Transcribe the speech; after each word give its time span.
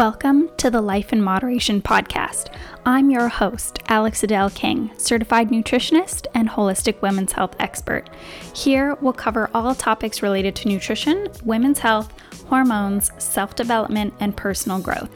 Welcome 0.00 0.48
to 0.56 0.70
the 0.70 0.80
Life 0.80 1.12
in 1.12 1.20
Moderation 1.20 1.82
podcast. 1.82 2.46
I'm 2.86 3.10
your 3.10 3.28
host, 3.28 3.80
Alex 3.88 4.22
Adele 4.22 4.48
King, 4.48 4.90
certified 4.96 5.50
nutritionist 5.50 6.26
and 6.34 6.48
holistic 6.48 7.02
women's 7.02 7.32
health 7.32 7.54
expert. 7.58 8.08
Here, 8.54 8.94
we'll 9.02 9.12
cover 9.12 9.50
all 9.52 9.74
topics 9.74 10.22
related 10.22 10.56
to 10.56 10.68
nutrition, 10.68 11.28
women's 11.44 11.80
health, 11.80 12.14
hormones, 12.48 13.10
self 13.18 13.54
development, 13.56 14.14
and 14.20 14.34
personal 14.34 14.80
growth. 14.80 15.10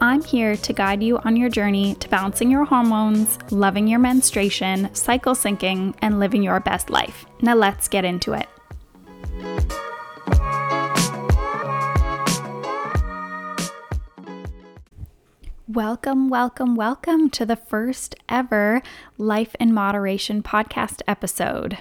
I'm 0.00 0.22
here 0.22 0.54
to 0.54 0.72
guide 0.72 1.02
you 1.02 1.18
on 1.18 1.36
your 1.36 1.50
journey 1.50 1.96
to 1.96 2.08
balancing 2.08 2.52
your 2.52 2.66
hormones, 2.66 3.36
loving 3.50 3.88
your 3.88 3.98
menstruation, 3.98 4.94
cycle 4.94 5.34
syncing, 5.34 5.96
and 6.02 6.20
living 6.20 6.44
your 6.44 6.60
best 6.60 6.88
life. 6.88 7.26
Now, 7.42 7.56
let's 7.56 7.88
get 7.88 8.04
into 8.04 8.34
it. 8.34 8.48
Welcome, 15.74 16.28
welcome, 16.28 16.74
welcome 16.74 17.30
to 17.30 17.46
the 17.46 17.54
first 17.54 18.16
ever 18.28 18.82
Life 19.18 19.54
in 19.60 19.72
Moderation 19.72 20.42
podcast 20.42 21.00
episode. 21.06 21.78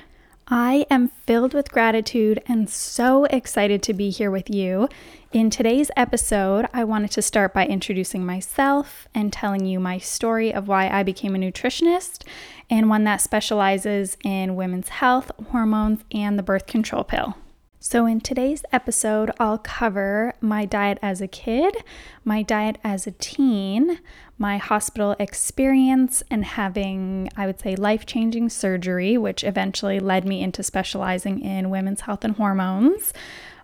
I 0.47 0.85
am 0.91 1.07
filled 1.07 1.55
with 1.55 1.71
gratitude 1.71 2.39
and 2.45 2.69
so 2.69 3.25
excited 3.25 3.81
to 3.81 3.95
be 3.95 4.11
here 4.11 4.29
with 4.29 4.47
you. 4.47 4.89
In 5.31 5.49
today's 5.49 5.89
episode, 5.97 6.67
I 6.71 6.83
wanted 6.83 7.09
to 7.11 7.23
start 7.23 7.51
by 7.51 7.65
introducing 7.65 8.23
myself 8.23 9.07
and 9.15 9.33
telling 9.33 9.65
you 9.65 9.79
my 9.79 9.97
story 9.97 10.53
of 10.53 10.67
why 10.67 10.87
I 10.87 11.01
became 11.01 11.33
a 11.33 11.39
nutritionist 11.39 12.27
and 12.69 12.91
one 12.91 13.05
that 13.05 13.21
specializes 13.21 14.17
in 14.23 14.55
women's 14.55 14.89
health, 14.89 15.31
hormones, 15.49 16.01
and 16.11 16.37
the 16.37 16.43
birth 16.43 16.67
control 16.67 17.03
pill. 17.03 17.37
So, 17.81 18.05
in 18.05 18.19
today's 18.19 18.65
episode, 18.73 19.31
I'll 19.39 19.57
cover 19.57 20.33
my 20.41 20.65
diet 20.65 20.99
as 21.01 21.21
a 21.21 21.29
kid, 21.29 21.77
my 22.25 22.41
diet 22.41 22.77
as 22.83 23.07
a 23.07 23.11
teen, 23.11 24.01
my 24.37 24.57
hospital 24.57 25.15
experience, 25.17 26.21
and 26.29 26.43
having, 26.43 27.29
I 27.37 27.45
would 27.45 27.61
say, 27.61 27.77
life 27.77 28.05
changing 28.05 28.49
surgery, 28.49 29.17
which 29.17 29.45
eventually 29.45 29.97
led 30.01 30.27
me 30.27 30.43
into 30.43 30.61
specializing 30.61 31.39
in 31.39 31.69
women's 31.69 32.01
health 32.01 32.25
and 32.25 32.35
hormones, 32.35 33.13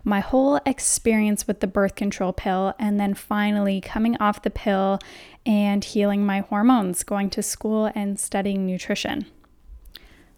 my 0.02 0.20
whole 0.20 0.60
experience 0.64 1.46
with 1.46 1.60
the 1.60 1.66
birth 1.66 1.94
control 1.94 2.32
pill, 2.32 2.72
and 2.78 2.98
then 2.98 3.12
finally 3.12 3.82
coming 3.82 4.16
off 4.16 4.40
the 4.40 4.48
pill 4.48 4.98
and 5.44 5.84
healing 5.84 6.24
my 6.24 6.40
hormones, 6.40 7.04
going 7.04 7.28
to 7.28 7.42
school 7.42 7.92
and 7.94 8.18
studying 8.18 8.64
nutrition. 8.64 9.26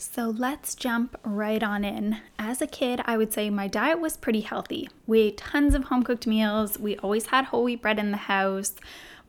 So 0.00 0.30
let's 0.30 0.76
jump 0.76 1.18
right 1.24 1.60
on 1.60 1.84
in. 1.84 2.18
As 2.38 2.62
a 2.62 2.68
kid, 2.68 3.02
I 3.04 3.16
would 3.16 3.32
say 3.32 3.50
my 3.50 3.66
diet 3.66 3.98
was 3.98 4.16
pretty 4.16 4.42
healthy. 4.42 4.88
We 5.08 5.22
ate 5.22 5.38
tons 5.38 5.74
of 5.74 5.84
home 5.84 6.04
cooked 6.04 6.24
meals. 6.24 6.78
We 6.78 6.96
always 6.98 7.26
had 7.26 7.46
whole 7.46 7.64
wheat 7.64 7.82
bread 7.82 7.98
in 7.98 8.12
the 8.12 8.16
house. 8.16 8.74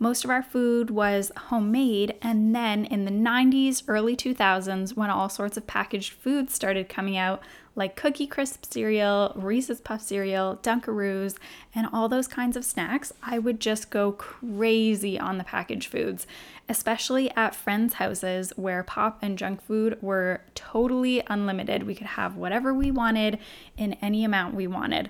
Most 0.02 0.23
of 0.23 0.30
our 0.30 0.42
food 0.42 0.89
was 0.89 1.31
homemade. 1.36 2.16
And 2.22 2.55
then 2.55 2.86
in 2.86 3.03
the 3.03 3.11
90s, 3.11 3.83
early 3.88 4.16
2000s, 4.16 4.95
when 4.95 5.09
all 5.09 5.28
sorts 5.28 5.58
of 5.58 5.67
packaged 5.67 6.14
foods 6.14 6.53
started 6.53 6.88
coming 6.88 7.17
out, 7.17 7.44
like 7.75 7.95
Cookie 7.95 8.27
Crisp 8.27 8.66
cereal, 8.66 9.33
Reese's 9.36 9.81
Puff 9.81 10.02
cereal, 10.02 10.59
Dunkaroos, 10.64 11.36
and 11.75 11.88
all 11.92 12.09
those 12.09 12.27
kinds 12.27 12.58
of 12.58 12.66
snacks, 12.66 13.14
I 13.22 13.39
would 13.39 13.59
just 13.59 13.89
go 13.89 14.14
crazy 14.14 15.20
on 15.20 15.38
the 15.38 15.44
packaged 15.44 15.89
foods, 15.89 16.25
especially 16.67 17.30
at 17.36 17.55
friends' 17.55 17.95
houses 17.95 18.52
where 18.55 18.83
pop 18.83 19.20
and 19.22 19.38
junk 19.38 19.61
food 19.61 19.97
were 20.02 20.42
totally 20.55 21.23
unlimited. 21.27 21.83
We 21.83 21.95
could 21.95 22.08
have 22.08 22.36
whatever 22.36 22.73
we 22.73 22.89
wanted 22.92 23.39
in 23.77 23.94
any 23.95 24.23
amount 24.23 24.55
we 24.55 24.67
wanted. 24.67 25.09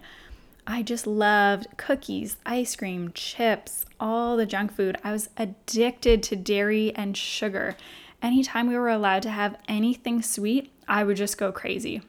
I 0.72 0.84
just 0.84 1.08
loved 1.08 1.66
cookies, 1.78 2.38
ice 2.46 2.76
cream, 2.76 3.12
chips, 3.16 3.88
all 4.00 4.38
the 4.38 4.46
junk 4.46 4.72
food. 4.72 5.00
I 5.04 5.12
was 5.12 5.30
addicted 5.36 6.22
to 6.22 6.36
dairy 6.36 6.94
and 6.96 7.18
sugar. 7.18 7.76
Anytime 8.22 8.68
we 8.68 8.78
were 8.78 8.90
allowed 8.90 9.24
to 9.24 9.32
have 9.32 9.58
anything 9.68 10.22
sweet, 10.22 10.72
I 10.88 11.04
would 11.04 11.18
just 11.18 11.40
go 11.40 11.52
crazy. 11.52 12.04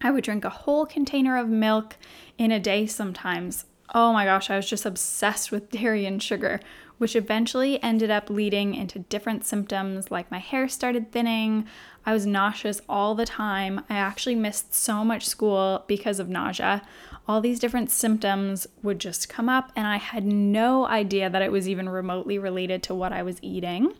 I 0.00 0.10
would 0.10 0.24
drink 0.24 0.46
a 0.46 0.50
whole 0.50 0.86
container 0.86 1.36
of 1.36 1.50
milk 1.50 1.96
in 2.38 2.50
a 2.50 2.58
day 2.58 2.86
sometimes. 2.86 3.66
Oh 3.94 4.14
my 4.14 4.24
gosh, 4.24 4.48
I 4.48 4.56
was 4.56 4.70
just 4.70 4.86
obsessed 4.86 5.52
with 5.52 5.70
dairy 5.70 6.06
and 6.06 6.22
sugar, 6.22 6.60
which 6.98 7.16
eventually 7.16 7.82
ended 7.82 8.10
up 8.10 8.28
leading 8.28 8.74
into 8.74 8.98
different 8.98 9.44
symptoms 9.44 10.10
like 10.10 10.30
my 10.30 10.38
hair 10.38 10.68
started 10.68 11.10
thinning. 11.10 11.66
I 12.04 12.12
was 12.12 12.26
nauseous 12.26 12.80
all 12.88 13.14
the 13.14 13.24
time. 13.24 13.80
I 13.88 13.94
actually 13.94 14.34
missed 14.34 14.74
so 14.74 15.04
much 15.04 15.26
school 15.26 15.84
because 15.86 16.18
of 16.18 16.28
nausea. 16.28 16.82
All 17.26 17.40
these 17.40 17.60
different 17.60 17.90
symptoms 17.90 18.66
would 18.82 18.98
just 18.98 19.28
come 19.28 19.48
up, 19.48 19.70
and 19.76 19.86
I 19.86 19.98
had 19.98 20.24
no 20.24 20.86
idea 20.86 21.28
that 21.28 21.42
it 21.42 21.52
was 21.52 21.68
even 21.68 21.88
remotely 21.88 22.38
related 22.38 22.82
to 22.84 22.94
what 22.94 23.12
I 23.12 23.22
was 23.22 23.38
eating. 23.42 23.94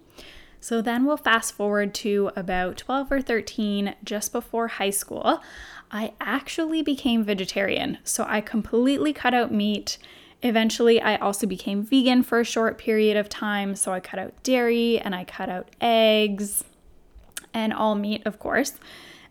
So 0.61 0.83
then 0.83 1.05
we'll 1.05 1.17
fast 1.17 1.55
forward 1.55 1.95
to 1.97 2.31
about 2.35 2.79
12 2.79 3.13
or 3.13 3.23
13, 3.23 3.95
just 4.03 4.33
before 4.33 4.69
high 4.69 4.91
school. 4.91 5.41
I 5.91 6.15
actually 6.21 6.83
became 6.83 7.23
vegetarian. 7.23 7.99
So 8.03 8.25
I 8.29 8.41
completely 8.41 9.13
cut 9.13 9.35
out 9.35 9.53
meat. 9.53 9.99
Eventually, 10.43 11.01
I 11.01 11.17
also 11.17 11.47
became 11.47 11.83
vegan 11.83 12.23
for 12.23 12.41
a 12.41 12.45
short 12.45 12.79
period 12.79 13.17
of 13.17 13.29
time. 13.29 13.75
So 13.75 13.93
I 13.93 14.01
cut 14.01 14.21
out 14.21 14.43
dairy 14.43 14.99
and 14.99 15.15
I 15.15 15.25
cut 15.25 15.49
out 15.49 15.69
eggs 15.81 16.65
and 17.53 17.73
all 17.73 17.95
meat, 17.95 18.23
of 18.25 18.39
course. 18.39 18.75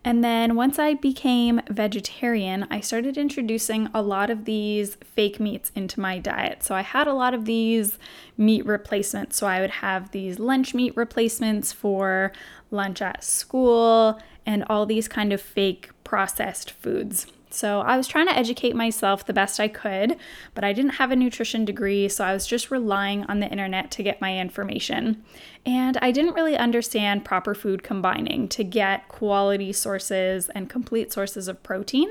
And 0.03 0.23
then 0.23 0.56
once 0.56 0.79
I 0.79 0.94
became 0.94 1.59
vegetarian, 1.69 2.66
I 2.72 2.79
started 2.79 3.18
introducing 3.18 3.90
a 3.94 4.01
lot 4.01 4.29
of 4.29 4.45
these 4.45 4.95
fake 5.03 5.40
meats 5.40 5.72
into 5.75 6.00
my 6.00 6.19
diet. 6.19 6.63
So 6.63 6.75
I 6.75 6.81
had 6.81 7.07
a 7.07 7.13
lot 7.13 7.34
of 7.34 7.45
these 7.45 7.97
meat 8.38 8.66
replacements. 8.66 9.38
So 9.38 9.47
I 9.47 9.59
would 9.59 9.72
have 9.72 10.12
these 10.12 10.39
lunch 10.39 10.74
meat 10.74 10.95
replacements 10.95 11.74
for 11.74 12.31
lunch 12.72 13.01
at 13.01 13.24
school 13.24 14.22
and 14.45 14.63
all 14.69 14.85
these 14.85 15.07
kind 15.07 15.34
of 15.34 15.41
fake 15.41 15.89
processed 16.03 16.72
foods. 16.72 17.28
So 17.57 17.81
I 17.81 17.97
was 17.97 18.07
trying 18.07 18.28
to 18.28 18.38
educate 18.38 18.75
myself 18.75 19.25
the 19.25 19.34
best 19.34 19.59
I 19.59 19.68
could, 19.68 20.16
but 20.53 20.63
I 20.63 20.73
didn't 20.73 20.91
have 20.91 21.09
a 21.09 21.16
nutrition 21.16 21.66
degree, 21.66 22.07
so 22.07 22.23
I 22.23 22.31
was 22.31 22.45
just 22.45 22.69
relying 22.69 23.23
on 23.23 23.40
the 23.40 23.50
internet 23.50 23.90
to 23.91 24.03
get 24.03 24.22
my 24.22 24.38
information. 24.38 25.23
And 25.66 25.97
I 26.00 26.12
didn't 26.12 26.35
really 26.35 26.56
understand 26.56 27.25
proper 27.25 27.56
food 27.56 27.81
combining 27.81 28.47
to 28.50 28.63
get 28.63 29.07
quality 29.07 29.73
sources 29.73 30.50
and 30.50 30.69
complete 30.69 31.12
sources 31.12 31.47
of 31.47 31.63
protein. 31.63 32.09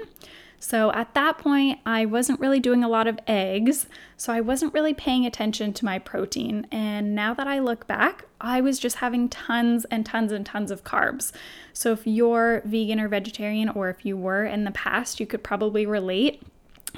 So 0.59 0.91
at 0.93 1.15
that 1.15 1.39
point, 1.39 1.81
I 1.85 2.07
wasn't 2.07 2.41
really 2.41 2.61
doing 2.61 2.83
a 2.83 2.89
lot 2.89 3.07
of 3.07 3.19
eggs, 3.27 3.87
so 4.17 4.33
I 4.33 4.41
wasn't 4.41 4.75
really 4.75 4.95
paying 4.95 5.27
attention 5.27 5.73
to 5.75 5.85
my 5.85 5.99
protein. 5.99 6.67
And 6.73 7.15
now 7.15 7.35
that 7.35 7.47
I 7.47 7.59
look 7.59 7.87
back, 7.87 8.25
I 8.41 8.61
was 8.61 8.79
just 8.79 8.97
having 8.97 9.29
tons 9.29 9.85
and 9.87 10.05
tons 10.05 10.33
and 10.33 10.45
tons 10.45 10.71
of 10.71 10.85
carbs. 10.85 11.33
So 11.73 11.93
if 11.93 12.07
you're 12.07 12.63
vegan 12.65 13.01
or 13.01 13.09
vegetarian, 13.09 13.69
or 13.69 13.91
if 13.91 14.05
you 14.05 14.17
were 14.17 14.45
in 14.45 14.65
the 14.65 14.71
past, 14.71 15.21
you 15.21 15.27
could 15.27 15.45
probably 15.45 15.87
relate 15.87 16.43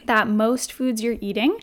that 0.06 0.28
most 0.28 0.72
foods 0.72 1.02
you're 1.02 1.18
eating 1.20 1.58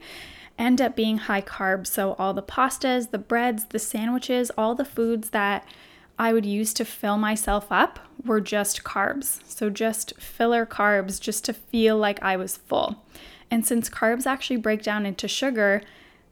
end 0.58 0.82
up 0.82 0.96
being 0.96 1.18
high 1.18 1.42
carbs. 1.42 1.88
So 1.88 2.14
all 2.14 2.34
the 2.34 2.44
pastas, 2.44 3.12
the 3.12 3.18
breads, 3.18 3.66
the 3.66 3.80
sandwiches, 3.80 4.52
all 4.58 4.76
the 4.76 4.86
foods 4.86 5.32
that 5.32 5.66
I 6.18 6.34
would 6.34 6.46
use 6.46 6.74
to 6.76 6.86
fill 6.86 7.18
myself 7.18 7.72
up 7.72 8.00
were 8.24 8.42
just 8.42 8.84
carbs. 8.84 9.40
So, 9.48 9.70
just 9.70 10.20
filler 10.20 10.66
carbs 10.66 11.20
just 11.20 11.46
to 11.46 11.54
feel 11.54 11.98
like 11.98 12.22
I 12.24 12.38
was 12.38 12.58
full. 12.58 13.04
And 13.52 13.66
since 13.66 13.90
carbs 13.90 14.26
actually 14.26 14.58
break 14.58 14.82
down 14.82 15.06
into 15.06 15.28
sugar, 15.28 15.82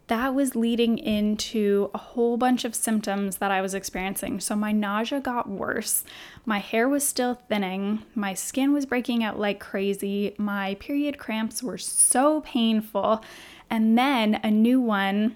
that 0.08 0.36
was 0.36 0.56
leading 0.56 0.98
into 0.98 1.90
a 1.94 1.98
whole 1.98 2.36
bunch 2.36 2.66
of 2.66 2.76
symptoms 2.76 3.38
that 3.38 3.52
I 3.52 3.62
was 3.62 3.74
experiencing. 3.74 4.40
So, 4.40 4.56
my 4.56 4.72
nausea 4.72 5.20
got 5.20 5.50
worse. 5.50 6.04
My 6.46 6.60
hair 6.60 6.88
was 6.88 7.06
still 7.06 7.36
thinning. 7.36 8.04
My 8.16 8.34
skin 8.34 8.74
was 8.74 8.86
breaking 8.86 9.24
out 9.24 9.40
like 9.40 9.60
crazy. 9.60 10.34
My 10.38 10.76
period 10.76 11.18
cramps 11.18 11.62
were 11.62 11.78
so 11.78 12.42
painful. 12.42 13.24
And 13.70 13.98
then 13.98 14.40
a 14.44 14.52
new 14.52 14.80
one 14.80 15.36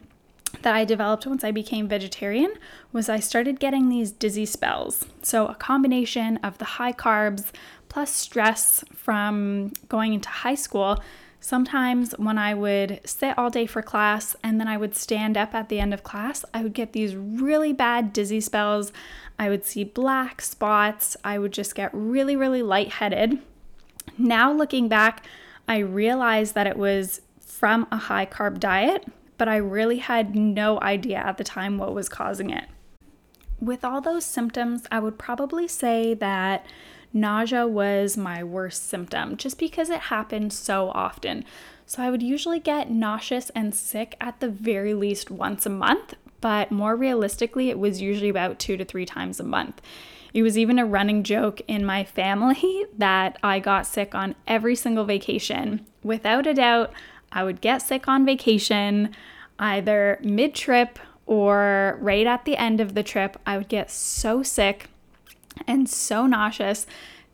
that 0.61 0.75
I 0.75 0.85
developed 0.85 1.25
once 1.25 1.43
I 1.43 1.51
became 1.51 1.87
vegetarian 1.87 2.53
was 2.91 3.09
I 3.09 3.19
started 3.19 3.59
getting 3.59 3.89
these 3.89 4.11
dizzy 4.11 4.45
spells. 4.45 5.05
So, 5.21 5.47
a 5.47 5.55
combination 5.55 6.37
of 6.37 6.57
the 6.57 6.65
high 6.65 6.93
carbs 6.93 7.51
plus 7.89 8.11
stress 8.11 8.83
from 8.93 9.71
going 9.89 10.13
into 10.13 10.29
high 10.29 10.55
school. 10.55 11.01
Sometimes, 11.39 12.13
when 12.17 12.37
I 12.37 12.53
would 12.53 13.01
sit 13.05 13.37
all 13.37 13.49
day 13.49 13.65
for 13.65 13.81
class 13.81 14.35
and 14.43 14.59
then 14.59 14.67
I 14.67 14.77
would 14.77 14.95
stand 14.95 15.37
up 15.37 15.53
at 15.53 15.69
the 15.69 15.79
end 15.79 15.93
of 15.93 16.03
class, 16.03 16.43
I 16.53 16.63
would 16.63 16.73
get 16.73 16.93
these 16.93 17.15
really 17.15 17.73
bad 17.73 18.11
dizzy 18.11 18.41
spells. 18.41 18.91
I 19.39 19.49
would 19.49 19.65
see 19.65 19.83
black 19.83 20.41
spots. 20.41 21.15
I 21.23 21.37
would 21.37 21.53
just 21.53 21.75
get 21.75 21.91
really, 21.93 22.35
really 22.35 22.63
lightheaded. 22.63 23.39
Now, 24.17 24.51
looking 24.51 24.87
back, 24.87 25.25
I 25.67 25.77
realized 25.77 26.55
that 26.55 26.67
it 26.67 26.77
was 26.77 27.21
from 27.39 27.87
a 27.91 27.97
high 27.97 28.25
carb 28.25 28.59
diet 28.59 29.05
but 29.37 29.47
I 29.47 29.57
really 29.57 29.97
had 29.97 30.35
no 30.35 30.79
idea 30.81 31.17
at 31.17 31.37
the 31.37 31.43
time 31.43 31.77
what 31.77 31.93
was 31.93 32.09
causing 32.09 32.49
it. 32.49 32.65
With 33.59 33.83
all 33.83 34.01
those 34.01 34.25
symptoms, 34.25 34.85
I 34.91 34.99
would 34.99 35.17
probably 35.17 35.67
say 35.67 36.13
that 36.15 36.65
nausea 37.13 37.67
was 37.67 38.17
my 38.17 38.43
worst 38.43 38.87
symptom 38.87 39.37
just 39.37 39.57
because 39.57 39.89
it 39.89 39.99
happened 40.01 40.53
so 40.53 40.89
often. 40.89 41.43
So 41.85 42.03
I 42.03 42.11
would 42.11 42.21
usually 42.21 42.59
get 42.59 42.91
nauseous 42.91 43.49
and 43.51 43.73
sick 43.73 44.15
at 44.19 44.39
the 44.39 44.49
very 44.49 44.93
least 44.93 45.31
once 45.31 45.65
a 45.65 45.69
month, 45.69 46.15
but 46.41 46.71
more 46.71 46.95
realistically, 46.95 47.69
it 47.69 47.79
was 47.79 48.01
usually 48.01 48.29
about 48.29 48.59
two 48.59 48.77
to 48.77 48.85
three 48.85 49.05
times 49.05 49.39
a 49.39 49.43
month. 49.43 49.81
It 50.33 50.43
was 50.43 50.57
even 50.57 50.77
a 50.77 50.85
running 50.85 51.23
joke 51.23 51.61
in 51.67 51.85
my 51.85 52.03
family 52.03 52.85
that 52.97 53.37
I 53.41 53.59
got 53.59 53.87
sick 53.87 54.13
on 54.13 54.35
every 54.45 54.75
single 54.75 55.05
vacation. 55.05 55.85
Without 56.03 56.45
a 56.45 56.53
doubt, 56.53 56.91
I 57.31 57.43
would 57.43 57.61
get 57.61 57.81
sick 57.81 58.07
on 58.07 58.25
vacation 58.25 59.15
either 59.59 60.19
mid 60.21 60.53
trip 60.53 60.99
or 61.25 61.97
right 61.99 62.27
at 62.27 62.45
the 62.45 62.57
end 62.57 62.79
of 62.79 62.93
the 62.93 63.03
trip. 63.03 63.37
I 63.45 63.57
would 63.57 63.67
get 63.67 63.89
so 63.89 64.43
sick 64.43 64.89
and 65.67 65.89
so 65.89 66.27
nauseous 66.27 66.85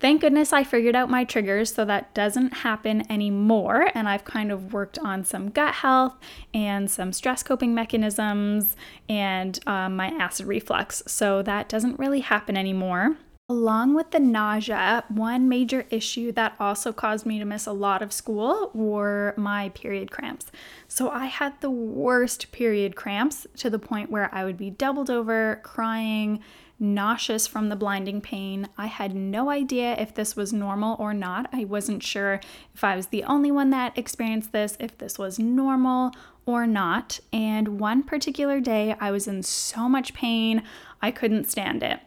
Thank 0.04 0.20
goodness 0.20 0.52
I 0.52 0.66
figured 0.66 0.98
out 0.98 1.10
my 1.10 1.24
triggers 1.24 1.74
so 1.74 1.86
that 1.86 2.14
doesn't 2.14 2.56
happen 2.56 3.10
anymore. 3.10 3.90
And 3.96 4.10
I've 4.10 4.26
kind 4.26 4.52
of 4.52 4.74
worked 4.74 5.00
on 5.00 5.24
some 5.24 5.50
gut 5.50 5.76
health 5.76 6.18
and 6.54 6.92
some 6.92 7.14
stress 7.14 7.42
coping 7.42 7.74
mechanisms 7.74 8.76
and 9.08 9.58
um, 9.66 9.96
my 9.96 10.08
acid 10.08 10.46
reflux. 10.46 11.04
So 11.08 11.42
that 11.44 11.70
doesn't 11.70 12.00
really 12.00 12.20
happen 12.20 12.58
anymore. 12.58 13.16
Along 13.54 13.94
with 13.94 14.10
the 14.10 14.20
nausea, 14.20 15.04
one 15.10 15.48
major 15.48 15.86
issue 15.92 16.32
that 16.32 16.56
also 16.60 16.92
caused 16.92 17.24
me 17.24 17.38
to 17.38 17.46
miss 17.46 17.68
a 17.68 17.72
lot 17.72 18.02
of 18.02 18.12
school 18.12 18.72
were 18.74 19.36
my 19.38 19.70
period 19.70 20.10
cramps. 20.10 20.52
So 20.88 21.12
I 21.12 21.28
had 21.28 21.62
the 21.62 21.70
worst 21.70 22.52
period 22.52 22.96
cramps 22.96 23.46
to 23.58 23.70
the 23.70 23.78
point 23.78 24.10
where 24.10 24.34
I 24.34 24.44
would 24.44 24.58
be 24.58 24.72
doubled 24.72 25.12
over, 25.12 25.62
crying, 25.62 26.40
nauseous 26.80 27.46
from 27.46 27.70
the 27.70 27.76
blinding 27.76 28.22
pain. 28.22 28.70
I 28.76 28.88
had 28.88 29.14
no 29.14 29.52
idea 29.52 29.94
if 30.00 30.16
this 30.16 30.36
was 30.36 30.52
normal 30.52 30.96
or 31.00 31.14
not. 31.14 31.48
I 31.54 31.64
wasn't 31.64 32.02
sure 32.02 32.40
if 32.74 32.84
I 32.84 32.96
was 32.96 33.06
the 33.06 33.24
only 33.24 33.52
one 33.52 33.70
that 33.70 33.96
experienced 33.96 34.52
this, 34.52 34.76
if 34.80 34.98
this 34.98 35.20
was 35.20 35.38
normal 35.38 36.10
or 36.48 36.66
not. 36.66 37.20
And 37.32 37.80
one 37.80 38.02
particular 38.02 38.60
day, 38.60 38.96
I 39.00 39.12
was 39.12 39.28
in 39.28 39.44
so 39.44 39.88
much 39.88 40.16
pain, 40.16 40.64
I 41.04 41.12
couldn't 41.12 41.52
stand 41.52 41.84
it. 41.84 42.00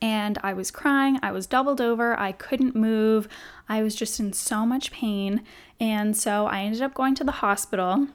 And 0.00 0.38
I 0.42 0.52
was 0.54 0.70
crying, 0.70 1.18
I 1.22 1.32
was 1.32 1.46
doubled 1.46 1.80
over, 1.80 2.18
I 2.18 2.32
couldn't 2.32 2.74
move, 2.74 3.28
I 3.68 3.82
was 3.82 3.94
just 3.94 4.18
in 4.18 4.32
so 4.32 4.64
much 4.64 4.90
pain. 4.90 5.42
And 5.80 6.16
so 6.16 6.46
I 6.46 6.62
ended 6.62 6.82
up 6.82 6.94
going 6.94 7.14
to 7.16 7.24
the 7.24 7.32
hospital. 7.32 8.08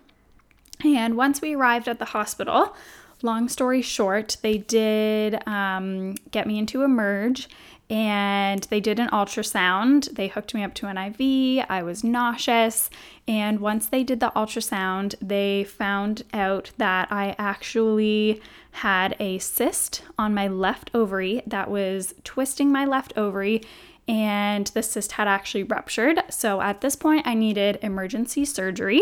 And 0.83 1.17
once 1.17 1.41
we 1.41 1.55
arrived 1.55 1.87
at 1.87 1.99
the 1.99 2.05
hospital, 2.05 2.75
long 3.21 3.49
story 3.49 3.81
short, 3.81 4.37
they 4.41 4.57
did 4.57 5.45
um, 5.47 6.15
get 6.31 6.47
me 6.47 6.57
into 6.57 6.83
Emerge 6.83 7.49
and 7.89 8.63
they 8.65 8.79
did 8.79 8.99
an 8.99 9.09
ultrasound. 9.09 10.13
They 10.13 10.27
hooked 10.27 10.53
me 10.53 10.63
up 10.63 10.75
to 10.75 10.87
an 10.87 10.97
IV. 10.97 11.65
I 11.69 11.81
was 11.81 12.03
nauseous. 12.03 12.89
And 13.27 13.59
once 13.59 13.87
they 13.87 14.03
did 14.03 14.19
the 14.19 14.31
ultrasound, 14.35 15.15
they 15.21 15.63
found 15.63 16.23
out 16.31 16.71
that 16.77 17.11
I 17.11 17.35
actually 17.39 18.41
had 18.71 19.15
a 19.19 19.39
cyst 19.39 20.03
on 20.19 20.35
my 20.35 20.47
left 20.47 20.91
ovary 20.93 21.41
that 21.47 21.71
was 21.71 22.13
twisting 22.23 22.71
my 22.71 22.85
left 22.85 23.13
ovary. 23.17 23.63
And 24.07 24.67
the 24.67 24.83
cyst 24.83 25.13
had 25.13 25.27
actually 25.27 25.63
ruptured. 25.63 26.19
So 26.29 26.61
at 26.61 26.81
this 26.81 26.95
point, 26.95 27.25
I 27.25 27.33
needed 27.33 27.79
emergency 27.81 28.45
surgery. 28.45 29.01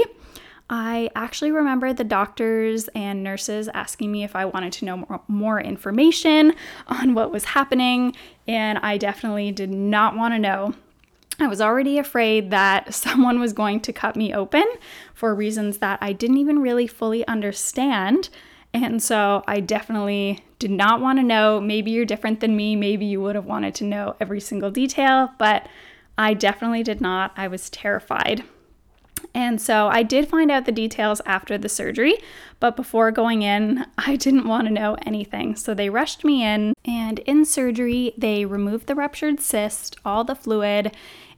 I 0.69 1.09
actually 1.15 1.51
remember 1.51 1.93
the 1.93 2.03
doctors 2.03 2.89
and 2.89 3.23
nurses 3.23 3.69
asking 3.69 4.11
me 4.11 4.23
if 4.23 4.35
I 4.35 4.45
wanted 4.45 4.73
to 4.73 4.85
know 4.85 4.97
more, 4.97 5.21
more 5.27 5.61
information 5.61 6.53
on 6.87 7.13
what 7.13 7.31
was 7.31 7.45
happening, 7.45 8.15
and 8.47 8.77
I 8.79 8.97
definitely 8.97 9.51
did 9.51 9.69
not 9.71 10.15
want 10.15 10.33
to 10.33 10.39
know. 10.39 10.73
I 11.39 11.47
was 11.47 11.61
already 11.61 11.99
afraid 11.99 12.51
that 12.51 12.93
someone 12.93 13.39
was 13.39 13.53
going 13.53 13.79
to 13.81 13.93
cut 13.93 14.15
me 14.15 14.33
open 14.33 14.65
for 15.13 15.33
reasons 15.33 15.77
that 15.77 15.99
I 16.01 16.13
didn't 16.13 16.37
even 16.37 16.59
really 16.59 16.87
fully 16.87 17.25
understand. 17.27 18.29
And 18.73 19.01
so 19.01 19.43
I 19.47 19.61
definitely 19.61 20.43
did 20.59 20.71
not 20.71 20.99
want 20.99 21.19
to 21.19 21.23
know. 21.23 21.61
Maybe 21.61 21.91
you're 21.91 22.05
different 22.05 22.41
than 22.41 22.55
me. 22.55 22.75
Maybe 22.75 23.05
you 23.05 23.21
would 23.21 23.35
have 23.35 23.45
wanted 23.45 23.73
to 23.75 23.85
know 23.85 24.15
every 24.19 24.41
single 24.41 24.71
detail, 24.71 25.31
but 25.39 25.67
I 26.17 26.33
definitely 26.33 26.83
did 26.83 26.99
not. 26.99 27.31
I 27.37 27.47
was 27.47 27.69
terrified. 27.69 28.43
And 29.37 29.61
so 29.61 29.87
I 29.87 30.01
did 30.01 30.27
find 30.27 30.49
out 30.49 30.65
the 30.65 30.71
details 30.71 31.21
after 31.23 31.59
the 31.59 31.69
surgery, 31.69 32.17
but 32.59 32.75
before 32.75 33.11
going 33.11 33.43
in, 33.43 33.85
I 33.99 34.15
didn't 34.15 34.47
want 34.47 34.67
to 34.67 34.73
know 34.73 34.97
anything. 35.05 35.55
So 35.55 35.75
they 35.75 35.91
rushed 35.91 36.25
me 36.25 36.43
in, 36.43 36.73
and 36.83 37.19
in 37.19 37.45
surgery, 37.45 38.15
they 38.17 38.45
removed 38.45 38.87
the 38.87 38.95
ruptured 38.95 39.39
cyst, 39.39 39.95
all 40.03 40.23
the 40.23 40.33
fluid, 40.33 40.91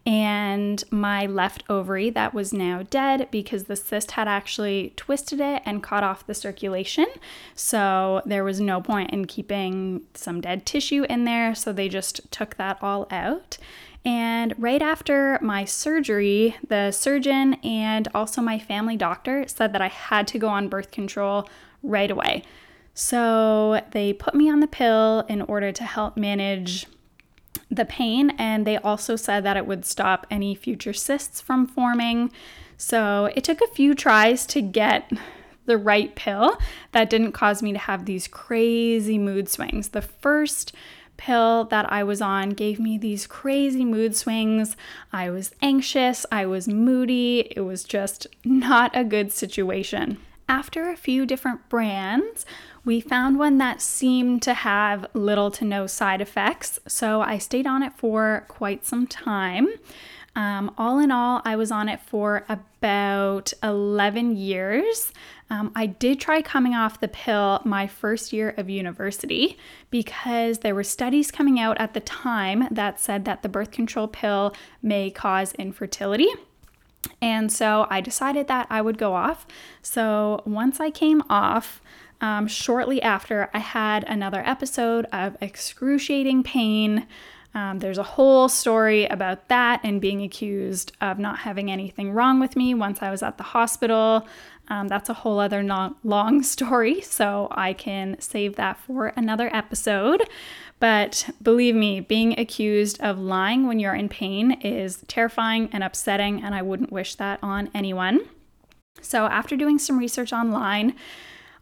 and 0.06 0.82
my 0.90 1.26
left 1.26 1.66
ovary 1.70 2.10
that 2.12 2.34
was 2.34 2.54
now 2.54 2.84
dead 2.90 3.28
because 3.32 3.66
the 3.66 3.76
cyst 3.76 4.12
had 4.12 4.30
actually 4.30 4.94
twisted 4.96 5.42
it 5.42 5.62
and 5.66 5.84
cut 5.84 6.06
off 6.06 6.26
the 6.26 6.34
circulation. 6.34 7.06
So 7.54 8.22
there 8.26 8.46
was 8.46 8.62
no 8.62 8.80
point 8.80 9.12
in 9.12 9.26
keeping 9.26 10.04
some 10.14 10.40
dead 10.40 10.66
tissue 10.66 11.04
in 11.10 11.26
there. 11.26 11.54
So 11.54 11.74
they 11.74 11.90
just 11.90 12.32
took 12.32 12.56
that 12.56 12.78
all 12.82 13.08
out. 13.12 13.58
And 14.06 14.56
right 14.58 14.82
after 14.82 15.38
my 15.42 15.66
surgery, 15.66 16.56
the 16.68 16.92
surgeon 16.92 17.56
and 17.56 18.08
also 18.16 18.42
my 18.42 18.58
family 18.58 18.96
doctor 18.96 19.46
said 19.48 19.74
that 19.74 19.82
I 19.82 19.90
had 19.90 20.28
to 20.30 20.40
go 20.40 20.48
on 20.48 20.70
birth 20.70 20.92
control 20.92 21.50
right 21.84 22.10
away. 22.10 22.44
So 22.94 23.82
they 23.92 24.14
put 24.14 24.36
me 24.36 24.50
on 24.50 24.62
the 24.62 24.68
pill 24.68 25.22
in 25.30 25.42
order 25.42 25.72
to 25.72 25.84
help 25.84 26.18
manage 26.18 26.86
the 27.72 27.86
pain, 27.86 28.32
and 28.32 28.66
they 28.66 28.78
also 28.78 29.16
said 29.16 29.44
that 29.44 29.58
it 29.58 29.68
would 29.68 29.86
stop 29.86 30.26
any 30.32 30.56
future 30.56 30.94
cysts 30.94 31.40
from 31.40 31.68
forming. 31.68 32.32
So 32.78 33.30
it 33.36 33.44
took 33.44 33.62
a 33.62 33.68
few 33.68 33.94
tries 33.94 34.46
to 34.48 34.62
get 34.62 35.12
the 35.66 35.78
right 35.78 36.16
pill 36.16 36.58
that 36.94 37.10
didn't 37.10 37.34
cause 37.34 37.62
me 37.62 37.72
to 37.74 37.78
have 37.78 38.06
these 38.06 38.28
crazy 38.28 39.18
mood 39.18 39.48
swings. 39.50 39.90
The 39.90 40.02
first 40.02 40.74
pill 41.20 41.66
that 41.66 41.92
I 41.92 42.02
was 42.02 42.22
on 42.22 42.52
gave 42.52 42.80
me 42.80 42.98
these 42.98 43.28
crazy 43.28 43.84
mood 43.84 44.16
swings. 44.16 44.78
I 45.12 45.30
was 45.30 45.52
anxious, 45.62 46.26
I 46.32 46.46
was 46.46 46.68
moody, 46.68 47.52
it 47.56 47.62
was 47.62 47.84
just 47.84 48.26
not 48.46 48.96
a 48.96 49.04
good 49.04 49.34
situation. 49.34 50.18
After 50.48 50.90
a 50.90 50.96
few 50.96 51.26
different 51.26 51.68
brands, 51.68 52.46
we 52.86 53.02
found 53.02 53.38
one 53.38 53.58
that 53.58 53.82
seemed 53.82 54.42
to 54.44 54.54
have 54.54 55.06
little 55.14 55.52
to 55.52 55.66
no 55.66 55.86
side 55.86 56.22
effects, 56.22 56.80
so 56.88 57.22
I 57.22 57.38
stayed 57.38 57.68
on 57.68 57.84
it 57.84 57.94
for 57.98 58.46
quite 58.48 58.86
some 58.86 59.06
time. 59.06 59.68
Um, 60.36 60.74
all 60.78 61.00
in 61.00 61.12
all, 61.12 61.42
I 61.44 61.58
was 61.58 61.70
on 61.70 61.90
it 61.90 62.00
for 62.00 62.46
about 62.48 63.52
11 63.62 64.38
years. 64.38 65.12
Um, 65.50 65.72
I 65.76 65.88
did 65.88 66.20
try 66.20 66.42
coming 66.42 66.76
off 66.76 67.00
the 67.00 67.08
pill 67.08 67.62
my 67.66 67.88
first 67.88 68.32
year 68.32 68.54
of 68.58 68.70
university 68.70 69.58
because 69.90 70.60
there 70.60 70.76
were 70.76 70.84
studies 70.84 71.32
coming 71.32 71.60
out 71.60 71.80
at 71.80 71.94
the 71.94 72.00
time 72.00 72.68
that 72.70 73.00
said 73.00 73.26
that 73.26 73.42
the 73.42 73.50
birth 73.50 73.72
control 73.72 74.08
pill 74.08 74.54
may 74.84 75.10
cause 75.10 75.54
infertility. 75.54 76.30
And 77.22 77.52
so 77.52 77.88
I 77.90 78.02
decided 78.02 78.48
that 78.48 78.68
I 78.70 78.82
would 78.82 78.98
go 78.98 79.16
off. 79.16 79.48
So 79.82 80.44
once 80.46 80.80
I 80.80 80.92
came 80.92 81.24
off, 81.30 81.82
um, 82.22 82.48
shortly 82.48 83.02
after, 83.02 83.50
I 83.54 83.60
had 83.60 84.04
another 84.04 84.44
episode 84.46 85.06
of 85.12 85.38
excruciating 85.42 86.44
pain. 86.44 87.08
Um, 87.56 87.80
there's 87.80 87.98
a 87.98 88.04
whole 88.04 88.50
story 88.50 89.06
about 89.06 89.48
that 89.48 89.80
and 89.84 90.02
being 90.02 90.22
accused 90.22 90.92
of 91.02 91.18
not 91.18 91.40
having 91.40 91.72
anything 91.72 92.12
wrong 92.12 92.40
with 92.40 92.56
me 92.56 92.74
once 92.74 93.02
I 93.02 93.10
was 93.10 93.24
at 93.24 93.38
the 93.38 93.44
hospital. 93.44 94.28
Um, 94.70 94.88
that's 94.88 95.10
a 95.10 95.14
whole 95.14 95.40
other 95.40 95.64
non- 95.64 95.96
long 96.04 96.44
story, 96.56 97.02
so 97.02 97.48
I 97.52 97.74
can 97.74 98.20
save 98.20 98.56
that 98.56 98.78
for 98.78 99.08
another 99.16 99.50
episode. 99.54 100.28
But 100.80 101.30
believe 101.42 101.76
me, 101.76 102.00
being 102.00 102.40
accused 102.40 103.02
of 103.02 103.20
lying 103.20 103.68
when 103.68 103.80
you're 103.80 103.96
in 103.96 104.08
pain 104.08 104.54
is 104.62 105.04
terrifying 105.08 105.70
and 105.74 105.84
upsetting, 105.84 106.42
and 106.44 106.56
I 106.56 106.62
wouldn't 106.62 106.92
wish 106.92 107.16
that 107.16 107.40
on 107.42 107.70
anyone. 107.74 108.22
So, 109.02 109.26
after 109.26 109.56
doing 109.56 109.80
some 109.80 109.98
research 109.98 110.32
online, 110.32 110.96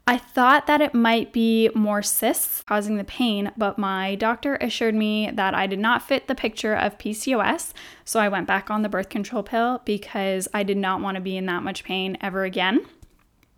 I 0.10 0.18
thought 0.18 0.68
that 0.68 0.80
it 0.80 0.94
might 0.94 1.34
be 1.34 1.70
more 1.76 2.02
cysts 2.02 2.64
causing 2.64 2.96
the 2.96 3.04
pain, 3.04 3.52
but 3.58 3.78
my 3.78 4.16
doctor 4.16 4.56
assured 4.62 4.96
me 4.96 5.30
that 5.34 5.54
I 5.54 5.68
did 5.68 5.80
not 5.80 6.02
fit 6.02 6.28
the 6.28 6.36
picture 6.36 6.74
of 6.74 6.98
PCOS. 6.98 7.74
So 8.06 8.22
I 8.22 8.30
went 8.30 8.48
back 8.48 8.72
on 8.72 8.84
the 8.84 8.90
birth 8.90 9.10
control 9.10 9.44
pill 9.44 9.82
because 9.84 10.48
I 10.54 10.64
did 10.64 10.78
not 10.78 11.02
want 11.02 11.16
to 11.16 11.22
be 11.22 11.36
in 11.36 11.46
that 11.48 11.62
much 11.62 11.84
pain 11.84 12.18
ever 12.22 12.46
again. 12.46 12.86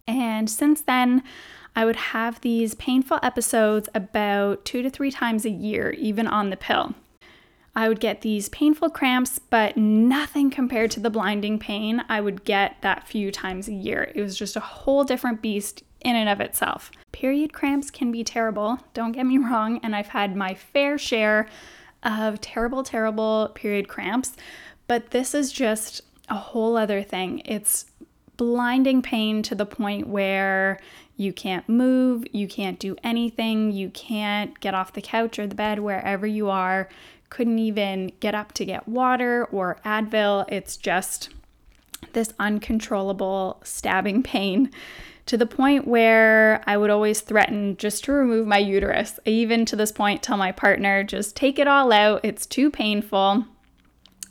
And 0.10 0.50
since 0.50 0.82
then, 0.82 1.22
I 1.76 1.86
would 1.86 1.96
have 1.96 2.42
these 2.42 2.74
painful 2.74 3.20
episodes 3.22 3.88
about 3.94 4.66
two 4.66 4.82
to 4.82 4.90
three 4.90 5.12
times 5.12 5.46
a 5.46 5.52
year, 5.52 5.92
even 5.92 6.26
on 6.26 6.50
the 6.50 6.58
pill. 6.58 6.96
I 7.76 7.88
would 7.88 8.00
get 8.00 8.22
these 8.22 8.50
painful 8.50 8.90
cramps, 8.90 9.38
but 9.38 9.78
nothing 9.78 10.50
compared 10.50 10.90
to 10.92 11.00
the 11.00 11.12
blinding 11.12 11.60
pain 11.60 12.04
I 12.10 12.22
would 12.22 12.44
get 12.44 12.78
that 12.82 13.08
few 13.08 13.32
times 13.32 13.68
a 13.68 13.74
year. 13.74 14.12
It 14.16 14.22
was 14.24 14.36
just 14.36 14.56
a 14.56 14.62
whole 14.62 15.04
different 15.04 15.44
beast 15.44 15.84
in 16.02 16.16
and 16.16 16.28
of 16.28 16.42
itself. 16.42 16.90
Period 17.12 17.54
cramps 17.54 17.92
can 17.92 18.12
be 18.12 18.24
terrible, 18.24 18.80
don't 18.96 19.12
get 19.12 19.28
me 19.28 19.38
wrong, 19.38 19.80
and 19.84 19.96
I've 19.96 20.08
had 20.08 20.36
my 20.36 20.56
fair 20.56 20.98
share 20.98 21.48
of 22.02 22.42
terrible, 22.42 22.82
terrible 22.82 23.52
period 23.54 23.88
cramps, 23.88 24.36
but 24.88 25.12
this 25.12 25.36
is 25.36 25.52
just 25.52 26.02
a 26.30 26.36
whole 26.36 26.76
other 26.76 27.04
thing. 27.04 27.44
It's 27.46 27.86
blinding 28.40 29.02
pain 29.02 29.44
to 29.44 29.54
the 29.54 29.66
point 29.66 30.08
where 30.08 30.80
you 31.18 31.34
can't 31.34 31.68
move, 31.68 32.24
you 32.32 32.48
can't 32.48 32.80
do 32.80 32.96
anything, 33.04 33.74
you 33.74 33.90
can't 33.90 34.58
get 34.62 34.74
off 34.74 34.94
the 34.94 35.02
couch 35.02 35.38
or 35.38 35.46
the 35.46 35.56
bed 35.56 35.80
wherever 35.80 36.26
you 36.26 36.50
are, 36.50 36.88
couldn't 37.30 37.60
even 37.60 38.14
get 38.22 38.34
up 38.34 38.54
to 38.54 38.64
get 38.64 38.88
water 38.88 39.46
or 39.52 39.78
Advil. 39.84 40.46
It's 40.48 40.78
just 40.78 41.30
this 42.14 42.32
uncontrollable 42.40 43.60
stabbing 43.66 44.24
pain 44.24 44.72
to 45.26 45.36
the 45.36 45.46
point 45.46 45.86
where 45.86 46.64
I 46.66 46.78
would 46.78 46.90
always 46.90 47.20
threaten 47.20 47.76
just 47.76 48.06
to 48.06 48.14
remove 48.14 48.48
my 48.48 48.58
uterus. 48.58 49.20
I 49.28 49.32
even 49.32 49.66
to 49.66 49.76
this 49.76 49.92
point 49.92 50.24
tell 50.24 50.38
my 50.38 50.54
partner, 50.54 51.04
just 51.04 51.36
take 51.36 51.60
it 51.60 51.68
all 51.68 51.92
out, 51.92 52.22
it's 52.24 52.46
too 52.46 52.72
painful. 52.72 53.44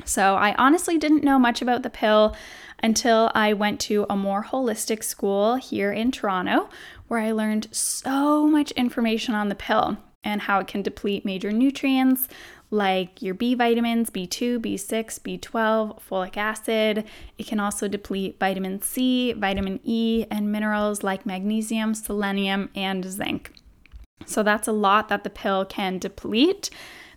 So 0.08 0.36
I 0.36 0.54
honestly 0.56 0.96
didn't 0.96 1.22
know 1.22 1.38
much 1.38 1.60
about 1.60 1.82
the 1.82 1.90
pill 1.90 2.34
until 2.82 3.30
I 3.34 3.52
went 3.52 3.78
to 3.80 4.06
a 4.08 4.16
more 4.16 4.42
holistic 4.42 5.04
school 5.04 5.56
here 5.56 5.92
in 5.92 6.10
Toronto 6.10 6.70
where 7.08 7.20
I 7.20 7.32
learned 7.32 7.68
so 7.72 8.46
much 8.46 8.70
information 8.70 9.34
on 9.34 9.50
the 9.50 9.54
pill 9.54 9.98
and 10.24 10.42
how 10.42 10.60
it 10.60 10.66
can 10.66 10.80
deplete 10.80 11.26
major 11.26 11.52
nutrients 11.52 12.26
like 12.70 13.20
your 13.20 13.34
B 13.34 13.54
vitamins, 13.54 14.08
B2, 14.08 14.58
B6, 14.60 15.20
B12, 15.20 16.00
folic 16.02 16.38
acid. 16.38 17.04
It 17.36 17.46
can 17.46 17.60
also 17.60 17.86
deplete 17.86 18.38
vitamin 18.40 18.80
C, 18.80 19.34
vitamin 19.34 19.78
E, 19.84 20.24
and 20.30 20.50
minerals 20.50 21.02
like 21.02 21.26
magnesium, 21.26 21.92
selenium, 21.94 22.70
and 22.74 23.04
zinc. 23.04 23.52
So 24.24 24.42
that's 24.42 24.68
a 24.68 24.72
lot 24.72 25.08
that 25.08 25.24
the 25.24 25.30
pill 25.30 25.66
can 25.66 25.98
deplete. 25.98 26.70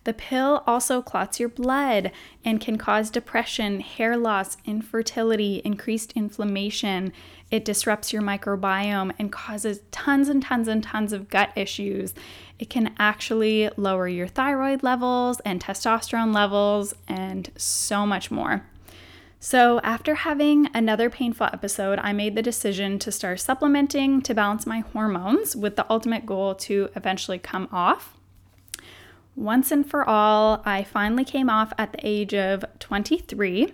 The 0.03 0.13
pill 0.13 0.63
also 0.65 1.01
clots 1.01 1.39
your 1.39 1.49
blood 1.49 2.11
and 2.43 2.59
can 2.59 2.77
cause 2.77 3.11
depression, 3.11 3.81
hair 3.81 4.17
loss, 4.17 4.57
infertility, 4.65 5.61
increased 5.63 6.13
inflammation. 6.13 7.13
It 7.51 7.63
disrupts 7.63 8.11
your 8.11 8.23
microbiome 8.23 9.13
and 9.19 9.31
causes 9.31 9.81
tons 9.91 10.27
and 10.27 10.41
tons 10.41 10.67
and 10.67 10.81
tons 10.81 11.13
of 11.13 11.29
gut 11.29 11.51
issues. 11.55 12.15
It 12.57 12.69
can 12.69 12.95
actually 12.97 13.69
lower 13.77 14.07
your 14.07 14.27
thyroid 14.27 14.81
levels 14.81 15.39
and 15.41 15.61
testosterone 15.61 16.33
levels 16.33 16.95
and 17.07 17.51
so 17.55 18.07
much 18.07 18.31
more. 18.31 18.65
So, 19.43 19.79
after 19.81 20.13
having 20.13 20.69
another 20.71 21.09
painful 21.09 21.47
episode, 21.47 21.97
I 21.99 22.13
made 22.13 22.35
the 22.35 22.43
decision 22.43 22.99
to 22.99 23.11
start 23.11 23.39
supplementing 23.39 24.21
to 24.21 24.35
balance 24.35 24.67
my 24.67 24.81
hormones 24.81 25.55
with 25.55 25.77
the 25.77 25.91
ultimate 25.91 26.27
goal 26.27 26.53
to 26.55 26.89
eventually 26.95 27.39
come 27.39 27.67
off 27.71 28.17
once 29.41 29.71
and 29.71 29.89
for 29.89 30.07
all, 30.07 30.61
I 30.65 30.83
finally 30.83 31.25
came 31.25 31.49
off 31.49 31.73
at 31.77 31.93
the 31.93 31.99
age 32.03 32.33
of 32.33 32.63
23. 32.79 33.73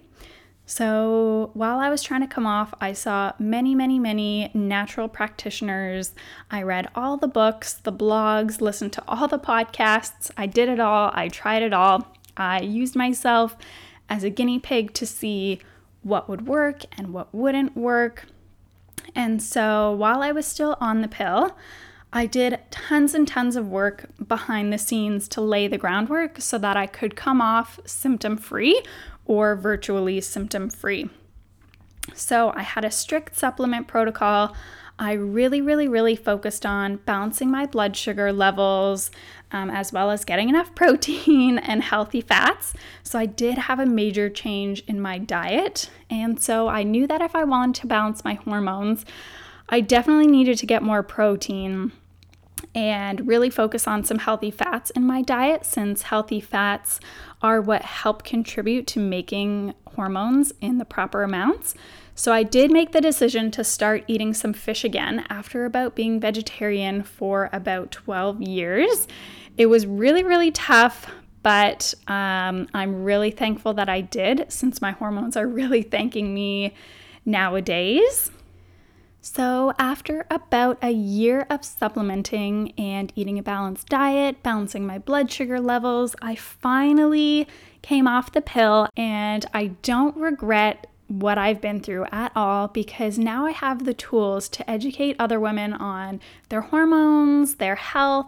So, 0.65 1.51
while 1.53 1.79
I 1.79 1.89
was 1.89 2.03
trying 2.03 2.21
to 2.21 2.27
come 2.27 2.45
off, 2.45 2.73
I 2.81 2.91
saw 2.91 3.33
many, 3.39 3.73
many, 3.73 3.99
many 3.99 4.51
natural 4.53 5.07
practitioners. 5.07 6.13
I 6.51 6.61
read 6.61 6.89
all 6.95 7.15
the 7.15 7.27
books, 7.27 7.73
the 7.73 7.91
blogs, 7.91 8.59
listened 8.59 8.93
to 8.93 9.03
all 9.07 9.27
the 9.27 9.39
podcasts. 9.39 10.29
I 10.35 10.45
did 10.45 10.67
it 10.67 10.79
all. 10.79 11.11
I 11.13 11.29
tried 11.29 11.63
it 11.63 11.73
all. 11.73 12.13
I 12.35 12.61
used 12.61 12.95
myself 12.95 13.55
as 14.09 14.23
a 14.23 14.29
guinea 14.29 14.59
pig 14.59 14.93
to 14.95 15.05
see 15.05 15.59
what 16.01 16.29
would 16.29 16.47
work 16.47 16.83
and 16.97 17.13
what 17.13 17.33
wouldn't 17.33 17.75
work. 17.75 18.25
And 19.15 19.41
so, 19.41 19.93
while 19.93 20.21
I 20.21 20.31
was 20.31 20.45
still 20.45 20.77
on 20.81 21.01
the 21.01 21.07
pill, 21.07 21.55
I 22.17 22.25
did 22.25 22.57
tons 22.71 23.13
and 23.13 23.27
tons 23.27 23.55
of 23.55 23.67
work 23.67 24.09
behind 24.27 24.73
the 24.73 24.79
scenes 24.79 25.27
to 25.27 25.39
lay 25.39 25.67
the 25.67 25.77
groundwork 25.77 26.41
so 26.41 26.57
that 26.57 26.75
I 26.75 26.87
could 26.87 27.15
come 27.15 27.41
off 27.41 27.79
symptom 27.85 28.37
free 28.37 28.81
or 29.25 29.55
virtually 29.55 30.19
symptom 30.21 30.71
free. 30.71 31.11
So 32.15 32.51
I 32.55 32.63
had 32.63 32.83
a 32.83 32.89
strict 32.89 33.35
supplement 33.37 33.87
protocol. 33.87 34.55
I 34.97 35.11
really, 35.11 35.61
really, 35.61 35.87
really 35.87 36.15
focused 36.15 36.65
on 36.65 36.95
balancing 37.05 37.51
my 37.51 37.67
blood 37.67 37.95
sugar 37.95 38.33
levels 38.33 39.11
um, 39.51 39.69
as 39.69 39.93
well 39.93 40.09
as 40.09 40.25
getting 40.25 40.49
enough 40.49 40.73
protein 40.75 41.59
and 41.59 41.83
healthy 41.83 42.21
fats. 42.21 42.73
So 43.03 43.19
I 43.19 43.27
did 43.27 43.59
have 43.59 43.79
a 43.79 43.85
major 43.85 44.27
change 44.27 44.83
in 44.87 44.99
my 44.99 45.19
diet. 45.19 45.91
And 46.09 46.41
so 46.41 46.67
I 46.67 46.81
knew 46.81 47.05
that 47.05 47.21
if 47.21 47.35
I 47.35 47.43
wanted 47.43 47.75
to 47.81 47.85
balance 47.85 48.23
my 48.23 48.33
hormones, 48.33 49.05
I 49.69 49.81
definitely 49.81 50.25
needed 50.25 50.57
to 50.57 50.65
get 50.65 50.81
more 50.81 51.03
protein 51.03 51.91
and 52.75 53.27
really 53.27 53.49
focus 53.49 53.87
on 53.87 54.03
some 54.03 54.19
healthy 54.19 54.51
fats 54.51 54.89
in 54.91 55.03
my 55.03 55.21
diet 55.21 55.65
since 55.65 56.03
healthy 56.03 56.39
fats 56.39 56.99
are 57.41 57.61
what 57.61 57.81
help 57.81 58.23
contribute 58.23 58.87
to 58.87 58.99
making 58.99 59.73
hormones 59.95 60.53
in 60.61 60.77
the 60.77 60.85
proper 60.85 61.23
amounts. 61.23 61.75
So 62.15 62.33
I 62.33 62.43
did 62.43 62.71
make 62.71 62.93
the 62.93 63.01
decision 63.01 63.51
to 63.51 63.63
start 63.63 64.03
eating 64.07 64.33
some 64.33 64.53
fish 64.53 64.83
again 64.83 65.23
after 65.29 65.65
about 65.65 65.95
being 65.95 66.19
vegetarian 66.19 67.03
for 67.03 67.49
about 67.53 67.91
12 67.91 68.41
years. 68.41 69.07
It 69.55 69.67
was 69.67 69.85
really, 69.85 70.23
really 70.23 70.51
tough, 70.51 71.11
but 71.43 71.93
um, 72.07 72.67
I'm 72.73 73.03
really 73.03 73.31
thankful 73.31 73.73
that 73.75 73.87
I 73.87 74.01
did 74.01 74.51
since 74.51 74.81
my 74.81 74.91
hormones 74.91 75.37
are 75.37 75.47
really 75.47 75.83
thanking 75.83 76.33
me 76.33 76.73
nowadays. 77.23 78.31
So, 79.29 79.73
after 79.77 80.25
about 80.31 80.77
a 80.81 80.89
year 80.91 81.45
of 81.49 81.65
supplementing 81.65 82.71
and 82.77 83.11
eating 83.13 83.37
a 83.37 83.43
balanced 83.43 83.89
diet, 83.89 84.41
balancing 84.41 84.87
my 84.87 84.99
blood 84.99 85.29
sugar 85.29 85.59
levels, 85.59 86.15
I 86.21 86.35
finally 86.35 87.45
came 87.81 88.07
off 88.07 88.31
the 88.31 88.41
pill 88.41 88.87
and 88.95 89.45
I 89.53 89.67
don't 89.81 90.15
regret 90.15 90.87
what 91.09 91.37
I've 91.37 91.59
been 91.59 91.81
through 91.81 92.05
at 92.09 92.31
all 92.37 92.69
because 92.69 93.19
now 93.19 93.45
I 93.45 93.51
have 93.51 93.83
the 93.83 93.93
tools 93.93 94.47
to 94.47 94.69
educate 94.69 95.17
other 95.19 95.41
women 95.41 95.73
on 95.73 96.21
their 96.47 96.61
hormones, 96.61 97.55
their 97.55 97.75
health, 97.75 98.27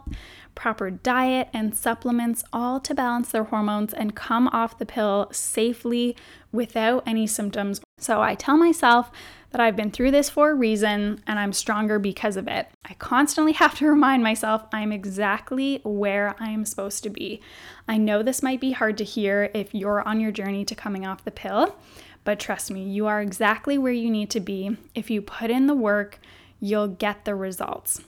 proper 0.59 0.91
diet, 0.91 1.47
and 1.53 1.73
supplements, 1.73 2.43
all 2.51 2.81
to 2.81 2.93
balance 2.93 3.31
their 3.31 3.45
hormones 3.45 3.93
and 3.93 4.13
come 4.13 4.49
off 4.49 4.77
the 4.77 4.85
pill 4.85 5.29
safely 5.31 6.17
without 6.51 7.01
any 7.07 7.25
symptoms. 7.25 7.79
So 7.97 8.21
I 8.21 8.35
tell 8.35 8.57
myself 8.57 9.09
that 9.51 9.61
I've 9.61 9.77
been 9.77 9.89
through 9.89 10.11
this 10.11 10.29
for 10.29 10.51
a 10.51 10.55
reason 10.55 11.23
and 11.25 11.39
I'm 11.39 11.53
stronger 11.53 11.97
because 11.97 12.35
of 12.35 12.49
it. 12.49 12.67
I 12.83 12.93
constantly 12.95 13.53
have 13.63 13.75
to 13.75 13.87
remind 13.87 14.21
myself 14.21 14.65
I'm 14.73 14.91
exactly 14.91 15.79
where 15.85 16.35
I 16.41 16.49
am 16.49 16.65
supposed 16.65 17.03
to 17.03 17.09
be. 17.09 17.39
I 17.87 17.95
know 17.95 18.21
this 18.21 18.43
might 18.43 18.59
be 18.59 18.73
hard 18.73 18.97
to 18.97 19.05
hear 19.05 19.49
if 19.53 19.73
you're 19.73 20.05
on 20.05 20.19
your 20.19 20.33
journey 20.33 20.65
to 20.65 20.75
coming 20.75 21.05
off 21.05 21.23
the 21.23 21.31
pill, 21.31 21.77
but 22.25 22.37
trust 22.37 22.69
me, 22.69 22.83
you 22.83 23.07
are 23.07 23.21
exactly 23.21 23.77
where 23.77 23.93
you 23.93 24.11
need 24.11 24.29
to 24.31 24.41
be. 24.41 24.75
If 24.93 25.09
you 25.09 25.21
put 25.21 25.51
in 25.51 25.67
the 25.67 25.73
work, 25.73 26.19
you'll 26.59 26.89
get 26.89 27.23
the 27.23 27.33
results. 27.33 28.01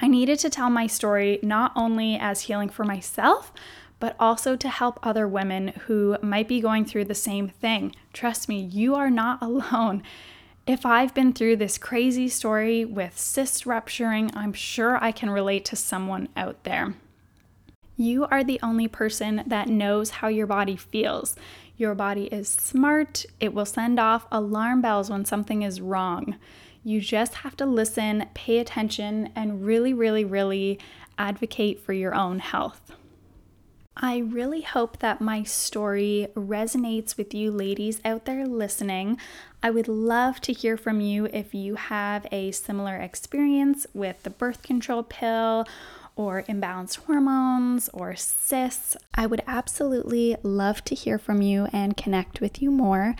I 0.00 0.08
needed 0.08 0.38
to 0.40 0.50
tell 0.50 0.70
my 0.70 0.86
story 0.86 1.38
not 1.42 1.72
only 1.76 2.16
as 2.16 2.42
healing 2.42 2.70
for 2.70 2.84
myself, 2.84 3.52
but 3.98 4.16
also 4.18 4.56
to 4.56 4.68
help 4.68 4.98
other 5.02 5.28
women 5.28 5.68
who 5.86 6.16
might 6.22 6.48
be 6.48 6.60
going 6.60 6.86
through 6.86 7.04
the 7.04 7.14
same 7.14 7.48
thing. 7.48 7.94
Trust 8.12 8.48
me, 8.48 8.60
you 8.60 8.94
are 8.94 9.10
not 9.10 9.42
alone. 9.42 10.02
If 10.66 10.86
I've 10.86 11.14
been 11.14 11.32
through 11.32 11.56
this 11.56 11.78
crazy 11.78 12.28
story 12.28 12.84
with 12.84 13.18
cyst 13.18 13.66
rupturing, 13.66 14.30
I'm 14.34 14.52
sure 14.52 15.02
I 15.02 15.12
can 15.12 15.30
relate 15.30 15.64
to 15.66 15.76
someone 15.76 16.28
out 16.36 16.64
there. 16.64 16.94
You 17.96 18.26
are 18.30 18.42
the 18.42 18.60
only 18.62 18.88
person 18.88 19.42
that 19.46 19.68
knows 19.68 20.10
how 20.10 20.28
your 20.28 20.46
body 20.46 20.76
feels. 20.76 21.36
Your 21.76 21.94
body 21.94 22.24
is 22.26 22.48
smart, 22.48 23.26
it 23.40 23.52
will 23.52 23.66
send 23.66 24.00
off 24.00 24.26
alarm 24.32 24.80
bells 24.80 25.10
when 25.10 25.24
something 25.24 25.62
is 25.62 25.80
wrong. 25.80 26.36
You 26.82 27.00
just 27.00 27.34
have 27.34 27.56
to 27.58 27.66
listen, 27.66 28.26
pay 28.34 28.58
attention, 28.58 29.30
and 29.36 29.64
really, 29.64 29.92
really, 29.92 30.24
really 30.24 30.78
advocate 31.18 31.80
for 31.80 31.92
your 31.92 32.14
own 32.14 32.38
health. 32.38 32.92
I 33.96 34.18
really 34.18 34.62
hope 34.62 35.00
that 35.00 35.20
my 35.20 35.42
story 35.42 36.28
resonates 36.34 37.18
with 37.18 37.34
you 37.34 37.50
ladies 37.50 38.00
out 38.02 38.24
there 38.24 38.46
listening. 38.46 39.18
I 39.62 39.68
would 39.70 39.88
love 39.88 40.40
to 40.42 40.54
hear 40.54 40.78
from 40.78 41.02
you 41.02 41.26
if 41.26 41.54
you 41.54 41.74
have 41.74 42.26
a 42.32 42.50
similar 42.52 42.96
experience 42.96 43.86
with 43.92 44.22
the 44.22 44.30
birth 44.30 44.62
control 44.62 45.02
pill 45.02 45.66
or 46.20 46.42
imbalanced 46.42 46.98
hormones 47.06 47.88
or 47.94 48.14
cysts. 48.14 48.94
I 49.14 49.26
would 49.26 49.42
absolutely 49.46 50.36
love 50.42 50.84
to 50.84 50.94
hear 50.94 51.18
from 51.18 51.40
you 51.40 51.66
and 51.72 51.96
connect 51.96 52.42
with 52.42 52.60
you 52.60 52.70
more. 52.70 53.16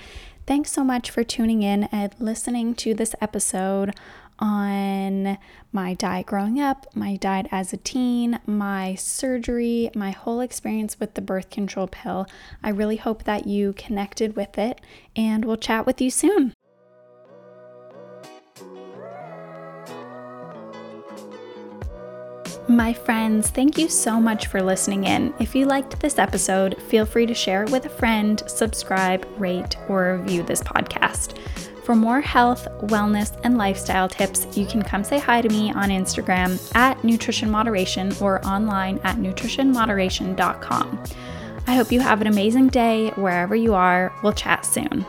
Thanks 0.46 0.70
so 0.70 0.84
much 0.84 1.10
for 1.10 1.24
tuning 1.24 1.62
in 1.62 1.84
and 1.84 2.14
listening 2.18 2.74
to 2.74 2.92
this 2.92 3.14
episode 3.22 3.94
on 4.38 5.38
my 5.72 5.94
diet 5.94 6.26
growing 6.26 6.60
up, 6.60 6.86
my 6.94 7.16
diet 7.16 7.46
as 7.50 7.72
a 7.72 7.78
teen, 7.78 8.38
my 8.46 8.94
surgery, 8.96 9.90
my 9.94 10.10
whole 10.10 10.40
experience 10.40 11.00
with 11.00 11.14
the 11.14 11.22
birth 11.22 11.48
control 11.48 11.86
pill. 11.86 12.26
I 12.62 12.68
really 12.68 12.96
hope 12.96 13.24
that 13.24 13.46
you 13.46 13.72
connected 13.74 14.36
with 14.36 14.58
it, 14.58 14.78
and 15.16 15.46
we'll 15.46 15.56
chat 15.56 15.86
with 15.86 16.02
you 16.02 16.10
soon. 16.10 16.52
My 22.68 22.92
friends, 22.92 23.50
thank 23.50 23.78
you 23.78 23.88
so 23.88 24.20
much 24.20 24.46
for 24.46 24.62
listening 24.62 25.04
in. 25.04 25.34
If 25.40 25.54
you 25.54 25.66
liked 25.66 25.98
this 26.00 26.18
episode, 26.18 26.80
feel 26.82 27.04
free 27.04 27.26
to 27.26 27.34
share 27.34 27.64
it 27.64 27.70
with 27.70 27.86
a 27.86 27.90
friend, 27.90 28.42
subscribe, 28.46 29.26
rate, 29.38 29.76
or 29.88 30.18
review 30.18 30.42
this 30.44 30.62
podcast. 30.62 31.36
For 31.84 31.96
more 31.96 32.20
health, 32.20 32.68
wellness, 32.82 33.38
and 33.42 33.58
lifestyle 33.58 34.08
tips, 34.08 34.46
you 34.56 34.66
can 34.66 34.82
come 34.82 35.02
say 35.02 35.18
hi 35.18 35.42
to 35.42 35.48
me 35.48 35.72
on 35.72 35.88
Instagram 35.88 36.60
at 36.76 37.02
Nutrition 37.02 37.50
Moderation 37.50 38.12
or 38.20 38.44
online 38.46 39.00
at 39.02 39.16
nutritionmoderation.com. 39.16 41.02
I 41.66 41.74
hope 41.74 41.90
you 41.90 42.00
have 42.00 42.20
an 42.20 42.26
amazing 42.28 42.68
day 42.68 43.10
wherever 43.16 43.56
you 43.56 43.74
are. 43.74 44.12
We'll 44.22 44.32
chat 44.32 44.64
soon. 44.64 45.04